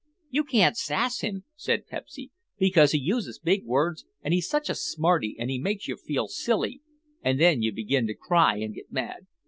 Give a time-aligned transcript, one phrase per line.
[0.31, 4.73] "You can't sass him," said Pepsy, "because he uses big words and he's such a
[4.73, 6.81] smarty and he makes you feel silly
[7.21, 9.27] and then you begin to cry and get mad.